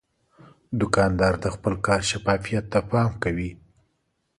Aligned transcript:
دوکاندار 0.79 1.33
د 1.43 1.45
خپل 1.55 1.73
کار 1.85 1.99
شفافیت 2.09 2.65
ته 2.71 2.79
پام 2.89 3.11
کوي. 3.23 3.51